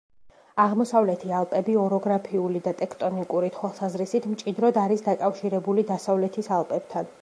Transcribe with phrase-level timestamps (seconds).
[0.61, 7.19] აღმოსავლეთი ალპები, ოროგრაფიული და ტექტონიკური თვალსაზრისით მჭიდროდ არის დაკავშირებული დასავლეთის ალპებთან.